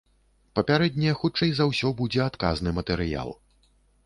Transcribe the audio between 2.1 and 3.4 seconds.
адказны матэрыял.